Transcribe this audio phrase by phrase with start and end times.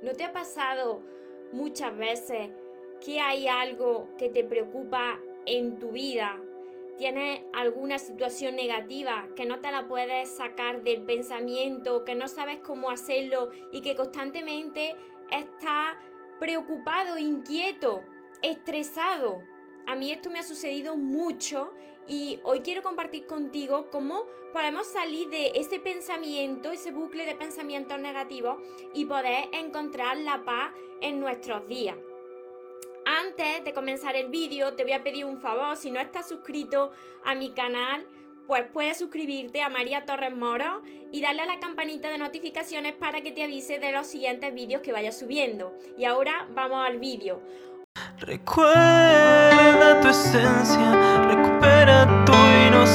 [0.00, 1.02] ¿No te ha pasado
[1.50, 2.50] muchas veces
[3.04, 6.40] que hay algo que te preocupa en tu vida?
[6.96, 12.60] ¿Tienes alguna situación negativa que no te la puedes sacar del pensamiento, que no sabes
[12.60, 14.94] cómo hacerlo y que constantemente
[15.32, 15.96] estás
[16.38, 18.04] preocupado, inquieto,
[18.40, 19.42] estresado?
[19.86, 21.72] A mí esto me ha sucedido mucho
[22.08, 28.00] y hoy quiero compartir contigo cómo podemos salir de ese pensamiento, ese bucle de pensamientos
[28.00, 28.56] negativos
[28.94, 31.96] y poder encontrar la paz en nuestros días.
[33.04, 36.90] Antes de comenzar el vídeo te voy a pedir un favor, si no estás suscrito
[37.24, 38.06] a mi canal,
[38.46, 40.80] pues puedes suscribirte a María Torres Moro
[41.12, 44.80] y darle a la campanita de notificaciones para que te avise de los siguientes vídeos
[44.80, 45.74] que vaya subiendo.
[45.98, 47.42] Y ahora vamos al vídeo.
[48.20, 51.17] Recuerda tu esencia,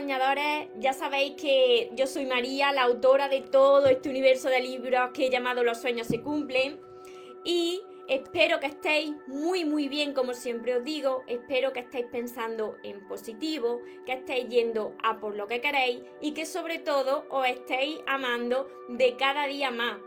[0.00, 5.10] Soñadores, ya sabéis que yo soy María, la autora de todo este universo de libros
[5.12, 6.80] que he llamado Los sueños se cumplen
[7.44, 12.76] y espero que estéis muy muy bien como siempre os digo, espero que estéis pensando
[12.82, 17.46] en positivo, que estéis yendo a por lo que queréis y que sobre todo os
[17.46, 19.98] estéis amando de cada día más.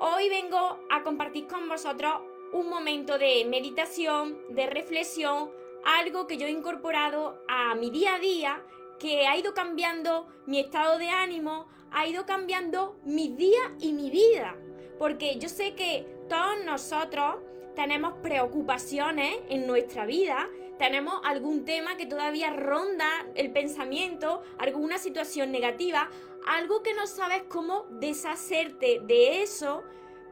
[0.00, 2.14] Hoy vengo a compartir con vosotros
[2.52, 5.52] un momento de meditación, de reflexión,
[5.84, 8.64] algo que yo he incorporado a mi día a día,
[8.98, 14.10] que ha ido cambiando mi estado de ánimo, ha ido cambiando mi día y mi
[14.10, 14.56] vida.
[14.98, 17.36] Porque yo sé que todos nosotros
[17.74, 25.52] tenemos preocupaciones en nuestra vida, tenemos algún tema que todavía ronda el pensamiento, alguna situación
[25.52, 26.10] negativa,
[26.46, 29.84] algo que no sabes cómo deshacerte de eso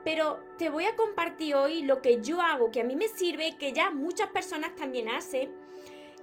[0.07, 3.57] pero te voy a compartir hoy lo que yo hago, que a mí me sirve,
[3.59, 5.53] que ya muchas personas también hacen,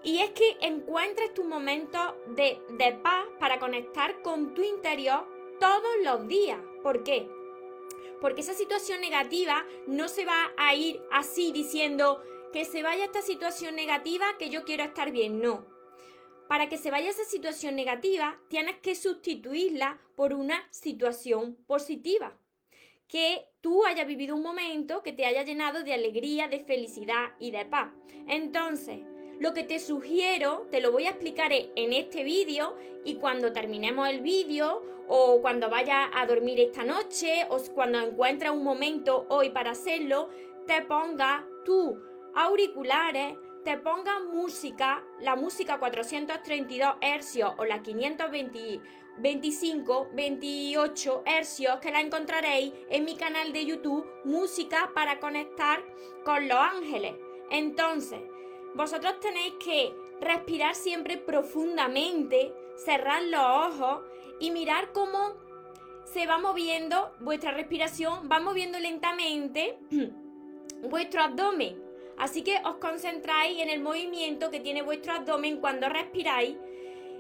[0.04, 5.28] y es que encuentres tu momento de, de paz para conectar con tu interior
[5.60, 6.60] todos los días.
[6.82, 7.30] ¿Por qué?
[8.20, 12.22] Porque esa situación negativa no se va a ir así diciendo
[12.52, 15.42] que se vaya esta situación negativa, que yo quiero estar bien.
[15.42, 15.66] No.
[16.48, 22.38] Para que se vaya esa situación negativa, tienes que sustituirla por una situación positiva
[23.08, 27.52] que tú hayas vivido un momento que te haya llenado de alegría, de felicidad y
[27.52, 27.92] de paz.
[28.28, 29.02] Entonces,
[29.40, 34.08] lo que te sugiero, te lo voy a explicar en este vídeo y cuando terminemos
[34.10, 39.50] el vídeo o cuando vayas a dormir esta noche o cuando encuentres un momento hoy
[39.50, 40.30] para hacerlo,
[40.66, 41.94] te ponga tus
[42.36, 48.82] auriculares, te ponga música, la música 432 Hz o la 520
[49.18, 55.84] 25, 28 hercios que la encontraréis en mi canal de YouTube Música para conectar
[56.26, 57.14] con los ángeles.
[57.52, 58.22] Entonces,
[58.76, 64.02] vosotros tenéis que respirar siempre profundamente, cerrar los ojos
[64.40, 65.36] y mirar cómo
[66.06, 69.78] se va moviendo vuestra respiración, va moviendo lentamente
[70.90, 71.82] vuestro abdomen.
[72.18, 76.56] Así que os concentráis en el movimiento que tiene vuestro abdomen cuando respiráis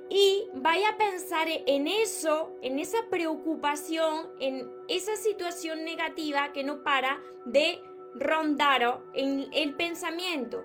[0.10, 6.84] y vaya a pensar en eso, en esa preocupación, en esa situación negativa que no
[6.84, 7.82] para de
[8.14, 10.64] rondaros en el pensamiento.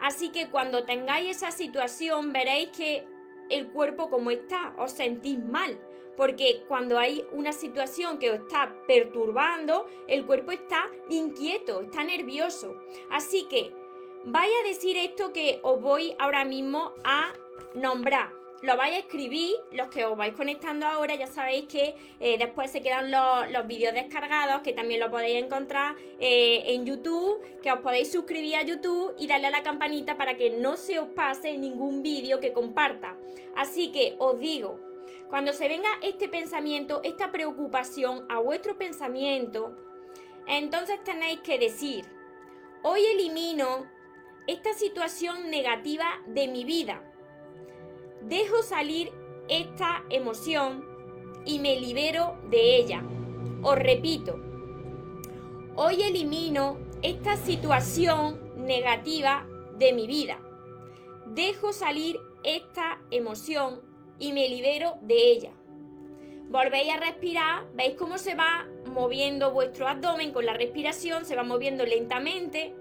[0.00, 3.06] Así que cuando tengáis esa situación veréis que
[3.50, 5.78] el cuerpo como está, os sentís mal.
[6.16, 12.76] Porque cuando hay una situación que os está perturbando, el cuerpo está inquieto, está nervioso.
[13.10, 13.72] Así que
[14.24, 17.32] vaya a decir esto que os voy ahora mismo a
[17.74, 22.38] nombrar lo vais a escribir, los que os vais conectando ahora ya sabéis que eh,
[22.38, 27.70] después se quedan los, vídeos descargados, que también lo podéis encontrar eh, en YouTube, que
[27.70, 31.08] os podéis suscribir a YouTube y darle a la campanita para que no se os
[31.08, 33.18] pase ningún vídeo que comparta.
[33.54, 34.80] Así que os digo,
[35.28, 39.76] cuando se venga este pensamiento, esta preocupación a vuestro pensamiento,
[40.46, 42.06] entonces tenéis que decir,
[42.82, 43.86] hoy elimino
[44.46, 47.02] esta situación negativa de mi vida
[48.28, 49.12] dejo salir
[49.48, 50.84] esta emoción
[51.44, 53.02] y me libero de ella.
[53.62, 54.38] Os repito,
[55.76, 59.46] hoy elimino esta situación negativa
[59.78, 60.38] de mi vida.
[61.26, 63.80] Dejo salir esta emoción
[64.18, 65.52] y me libero de ella.
[66.48, 71.42] Volvéis a respirar, veis cómo se va moviendo vuestro abdomen con la respiración, se va
[71.42, 72.74] moviendo lentamente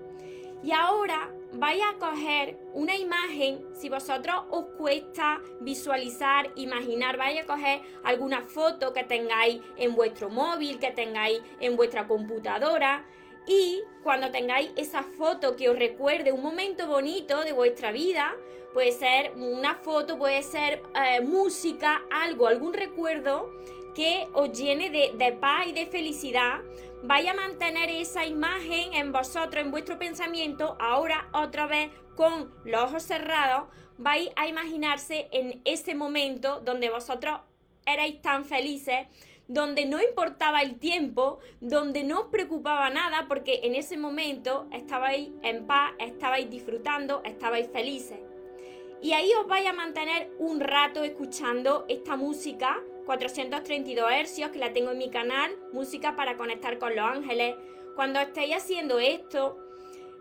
[0.63, 7.45] Y ahora vais a coger una imagen, si vosotros os cuesta visualizar, imaginar, vais a
[7.45, 13.05] coger alguna foto que tengáis en vuestro móvil, que tengáis en vuestra computadora.
[13.45, 18.35] Y cuando tengáis esa foto que os recuerde un momento bonito de vuestra vida,
[18.73, 23.51] puede ser una foto, puede ser eh, música, algo, algún recuerdo
[23.93, 26.61] que os llene de, paz y de felicidad,
[27.03, 32.83] vaya a mantener esa imagen en vosotros, en vuestro pensamiento, ahora otra vez con los
[32.83, 37.41] ojos cerrados, vais a imaginarse en ese momento donde vosotros
[37.85, 39.07] erais tan felices,
[39.47, 45.29] donde no importaba el tiempo, donde no os preocupaba nada, porque en ese momento estabais
[45.43, 48.19] en paz, estabais disfrutando, estabais felices.
[49.01, 54.73] Y ahí os vais a mantener un rato escuchando esta música 432 hercios que la
[54.73, 57.55] tengo en mi canal, música para conectar con los ángeles.
[57.95, 59.57] Cuando estéis haciendo esto,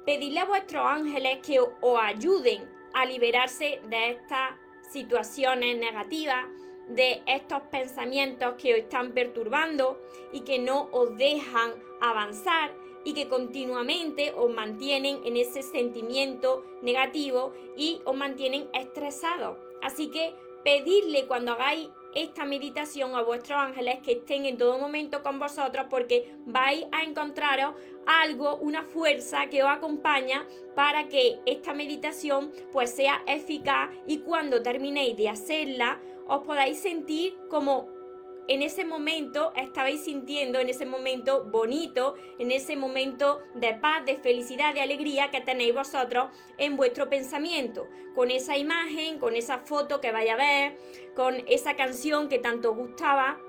[0.05, 4.57] pedidle a vuestros ángeles que os ayuden a liberarse de estas
[4.91, 6.47] situaciones negativas,
[6.89, 10.01] de estos pensamientos que os están perturbando
[10.33, 12.75] y que no os dejan avanzar
[13.05, 19.57] y que continuamente os mantienen en ese sentimiento negativo y os mantienen estresados.
[19.81, 25.23] Así que pedirle cuando hagáis esta meditación a vuestros ángeles que estén en todo momento
[25.23, 27.75] con vosotros porque vais a encontraros
[28.07, 34.63] algo, una fuerza que os acompaña para que esta meditación pues sea eficaz y cuando
[34.63, 38.02] terminéis de hacerla os podáis sentir como
[38.49, 44.17] en ese momento estabais sintiendo, en ese momento bonito, en ese momento de paz, de
[44.17, 50.01] felicidad, de alegría que tenéis vosotros en vuestro pensamiento, con esa imagen, con esa foto
[50.01, 50.77] que vais a ver,
[51.15, 53.41] con esa canción que tanto os gustaba.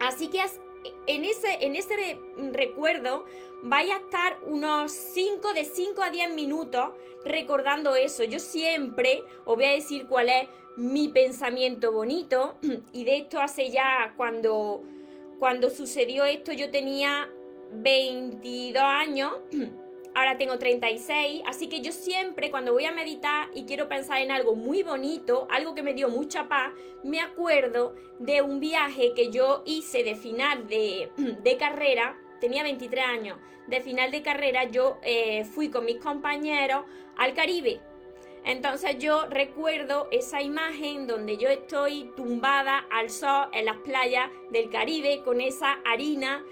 [0.00, 0.40] Así que
[1.06, 2.18] en ese, en ese
[2.52, 3.24] recuerdo
[3.62, 6.90] vais a estar unos 5 de 5 a 10 minutos
[7.24, 8.24] recordando eso.
[8.24, 12.56] Yo siempre os voy a decir cuál es mi pensamiento bonito.
[12.92, 14.82] Y de esto hace ya cuando,
[15.38, 17.28] cuando sucedió esto yo tenía
[17.72, 19.32] 22 años,
[20.14, 24.30] ahora tengo 36, así que yo siempre cuando voy a meditar y quiero pensar en
[24.30, 26.72] algo muy bonito, algo que me dio mucha paz,
[27.02, 31.10] me acuerdo de un viaje que yo hice de final de,
[31.42, 36.84] de carrera, tenía 23 años, de final de carrera yo eh, fui con mis compañeros
[37.16, 37.80] al Caribe
[38.44, 44.68] entonces yo recuerdo esa imagen donde yo estoy tumbada al sol en las playas del
[44.70, 46.44] Caribe con esa harina,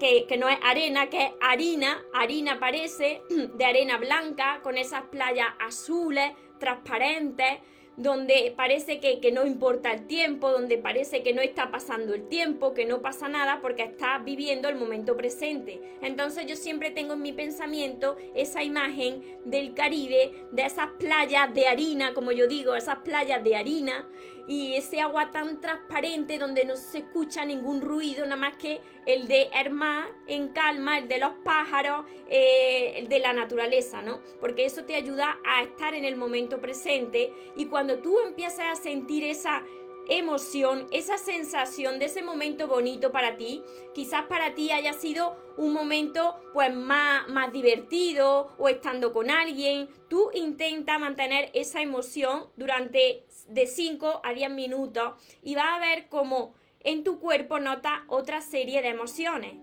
[0.00, 3.22] que, no es arena, que es harina, harina parece,
[3.54, 7.58] de arena blanca, con esas playas azules, transparentes
[7.98, 12.72] donde parece que, no importa el tiempo, donde parece que no está pasando el tiempo,
[12.72, 15.80] que no pasa nada porque está viviendo el momento presente.
[16.00, 21.66] Entonces yo siempre tengo en mi pensamiento esa imagen del Caribe, de esas playas de
[21.66, 24.08] harina, como yo digo, esas playas de harina
[24.48, 29.28] y ese agua tan transparente donde no se escucha ningún ruido, nada más que el
[29.28, 34.20] de Hermá en calma, el de los pájaros, eh, el de la naturaleza, ¿no?
[34.40, 38.82] Porque eso te ayuda a estar en el momento presente y cuando tú empiezas a
[38.82, 39.64] sentir esa
[40.08, 43.62] emoción, esa sensación de ese momento bonito para ti,
[43.94, 49.88] quizás para ti haya sido un momento pues más, más divertido o estando con alguien,
[50.08, 56.08] tú intenta mantener esa emoción durante de 5 a 10 minutos y vas a ver
[56.08, 59.56] cómo en tu cuerpo nota otra serie de emociones.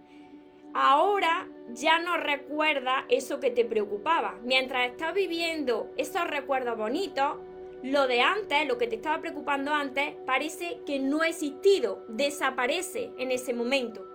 [0.73, 4.35] Ahora ya no recuerda eso que te preocupaba.
[4.43, 7.37] Mientras estás viviendo esos recuerdos bonitos,
[7.85, 13.11] lo de antes, lo que te estaba preocupando antes, parece que no ha existido, desaparece
[13.19, 14.07] en ese momento.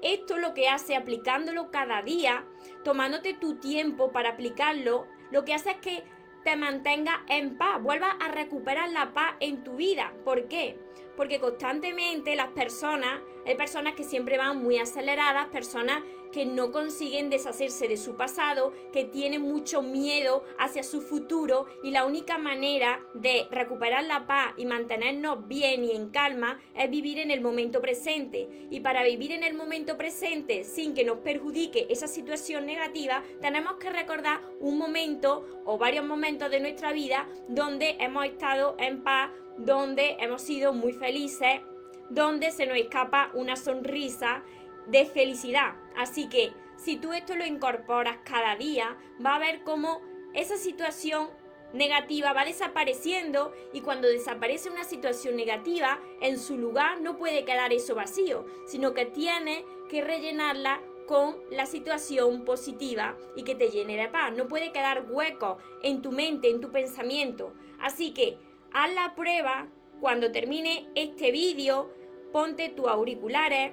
[0.00, 2.46] Esto lo que hace aplicándolo cada día,
[2.82, 6.02] tomándote tu tiempo para aplicarlo, lo que hace es que
[6.44, 10.14] te mantenga en paz, vuelvas a recuperar la paz en tu vida.
[10.24, 10.78] ¿Por qué?
[11.14, 17.30] Porque constantemente las personas, hay personas que siempre van muy aceleradas, personas que no consiguen
[17.30, 23.00] deshacerse de su pasado, que tienen mucho miedo hacia su futuro y la única manera
[23.14, 27.80] de recuperar la paz y mantenernos bien y en calma es vivir en el momento
[27.80, 28.48] presente.
[28.70, 33.74] Y para vivir en el momento presente sin que nos perjudique esa situación negativa, tenemos
[33.74, 39.30] que recordar un momento o varios momentos de nuestra vida donde hemos estado en paz,
[39.58, 41.60] donde hemos sido muy felices,
[42.08, 44.42] donde se nos escapa una sonrisa
[44.86, 45.74] de felicidad.
[45.96, 50.00] Así que si tú esto lo incorporas cada día, va a ver cómo
[50.32, 51.28] esa situación
[51.72, 57.72] negativa va desapareciendo y cuando desaparece una situación negativa, en su lugar no puede quedar
[57.72, 63.96] eso vacío, sino que tiene que rellenarla con la situación positiva y que te llene
[63.96, 64.32] de paz.
[64.32, 67.52] No puede quedar hueco en tu mente, en tu pensamiento.
[67.80, 68.38] Así que
[68.72, 69.68] haz la prueba
[70.00, 71.92] cuando termine este vídeo,
[72.32, 73.72] ponte tus auriculares,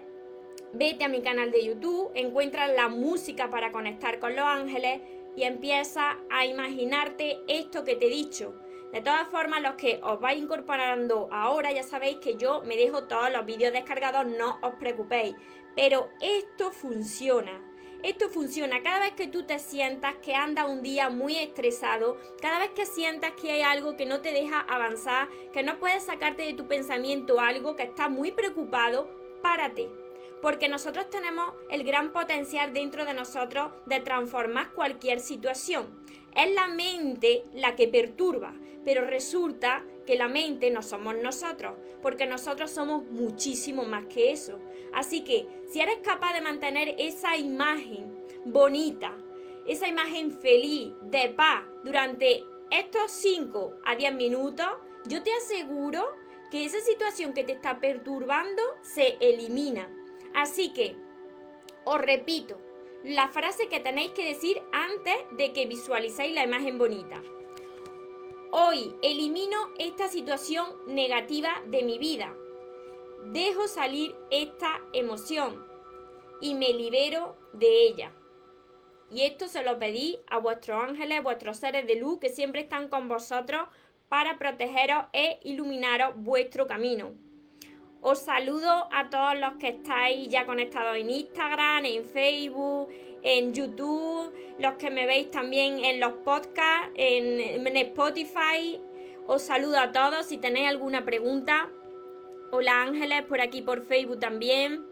[0.73, 5.01] vete a mi canal de YouTube, encuentra la música para conectar con los ángeles
[5.35, 8.55] y empieza a imaginarte esto que te he dicho.
[8.91, 13.03] De todas formas, los que os vais incorporando ahora, ya sabéis que yo me dejo
[13.03, 15.35] todos los vídeos descargados, no os preocupéis.
[15.75, 17.61] Pero esto funciona.
[18.01, 22.59] Esto funciona cada vez que tú te sientas que anda un día muy estresado, cada
[22.59, 26.43] vez que sientas que hay algo que no te deja avanzar, que no puedes sacarte
[26.43, 29.09] de tu pensamiento algo, que está muy preocupado,
[29.41, 29.89] párate
[30.41, 35.87] porque nosotros tenemos el gran potencial dentro de nosotros de transformar cualquier situación.
[36.35, 38.53] Es la mente la que perturba,
[38.85, 44.59] pero resulta que la mente no somos nosotros, porque nosotros somos muchísimo más que eso.
[44.93, 49.13] Así que si eres capaz de mantener esa imagen bonita,
[49.65, 54.67] esa imagen feliz, de paz, durante estos 5 a 10 minutos,
[55.05, 56.05] yo te aseguro
[56.51, 59.89] que esa situación que te está perturbando se elimina.
[60.33, 60.95] Así que,
[61.85, 62.57] os repito,
[63.03, 67.21] la frase que tenéis que decir antes de que visualicéis la imagen bonita.
[68.51, 72.33] Hoy elimino esta situación negativa de mi vida.
[73.25, 75.65] Dejo salir esta emoción
[76.41, 78.11] y me libero de ella.
[79.09, 82.89] Y esto se lo pedí a vuestros ángeles, vuestros seres de luz que siempre están
[82.89, 83.67] con vosotros
[84.09, 87.13] para protegeros e iluminaros vuestro camino.
[88.01, 92.89] Os saludo a todos los que estáis ya conectados en Instagram, en Facebook,
[93.23, 98.79] en YouTube, los que me veis también en los podcasts, en, Spotify.
[99.25, 100.27] Os saludo a todos.
[100.27, 101.69] Si tenéis alguna pregunta,
[102.51, 104.85] hola Ángeles, por aquí por Facebook también.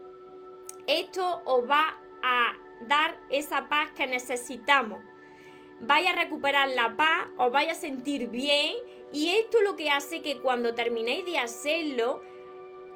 [0.86, 2.56] Esto os va a
[2.88, 5.00] dar esa paz que necesitamos.
[5.80, 8.74] Vaya a recuperar la paz, os vaya a sentir bien
[9.12, 12.22] y esto es lo que hace que cuando terminéis de hacerlo,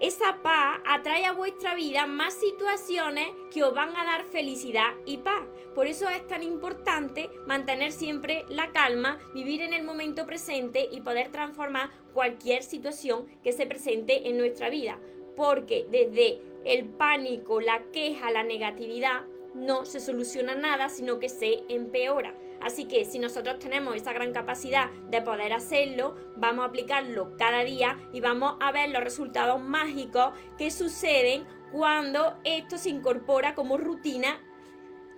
[0.00, 5.18] esa paz atrae a vuestra vida más situaciones que os van a dar felicidad y
[5.18, 5.44] paz.
[5.74, 11.02] Por eso es tan importante mantener siempre la calma, vivir en el momento presente y
[11.02, 14.98] poder transformar cualquier situación que se presente en nuestra vida.
[15.36, 21.62] Porque desde el pánico, la queja, la negatividad, no se soluciona nada, sino que se
[21.68, 22.34] empeora.
[22.60, 27.64] Así que si nosotros tenemos esa gran capacidad de poder hacerlo, vamos a aplicarlo cada
[27.64, 33.78] día y vamos a ver los resultados mágicos que suceden cuando esto se incorpora como
[33.78, 34.40] rutina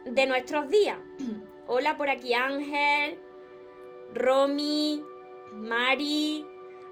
[0.04, 0.98] de nuestros días.
[1.66, 3.18] Hola por aquí Ángel,
[4.14, 5.02] Romy,
[5.52, 6.46] Mari.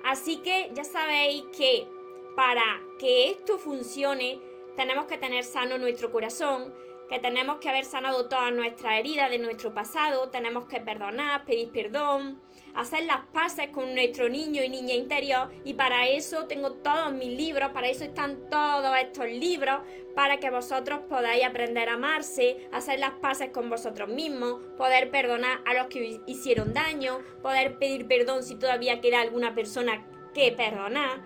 [0.04, 1.86] Así que ya sabéis que
[2.34, 4.40] para que esto funcione
[4.76, 6.72] tenemos que tener sano nuestro corazón,
[7.10, 11.72] que tenemos que haber sanado todas nuestras heridas de nuestro pasado, tenemos que perdonar, pedir
[11.72, 12.40] perdón,
[12.72, 17.36] hacer las paces con nuestro niño y niña interior y para eso tengo todos mis
[17.36, 19.80] libros, para eso están todos estos libros,
[20.14, 25.62] para que vosotros podáis aprender a amarse, hacer las paces con vosotros mismos, poder perdonar
[25.66, 31.20] a los que hicieron daño, poder pedir perdón si todavía queda alguna persona que perdonar.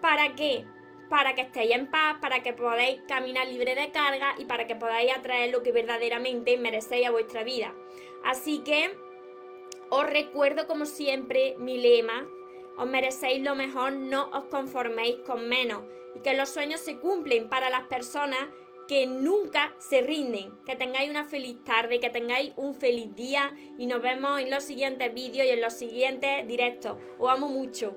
[0.00, 0.66] ¿Para qué?
[1.10, 4.76] Para que estéis en paz, para que podáis caminar libre de carga y para que
[4.76, 7.74] podáis atraer lo que verdaderamente merecéis a vuestra vida.
[8.24, 8.96] Así que
[9.90, 12.26] os recuerdo como siempre mi lema,
[12.78, 15.82] os merecéis lo mejor, no os conforméis con menos
[16.14, 18.48] y que los sueños se cumplen para las personas
[18.86, 20.52] que nunca se rinden.
[20.64, 24.64] Que tengáis una feliz tarde, que tengáis un feliz día y nos vemos en los
[24.64, 26.96] siguientes vídeos y en los siguientes directos.
[27.18, 27.96] Os amo mucho.